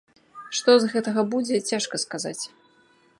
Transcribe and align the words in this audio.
Што 0.59 0.75
з 0.83 0.87
гэтага 0.93 1.21
будзе, 1.35 1.57
цяжка 1.73 1.95
сказаць. 2.05 2.43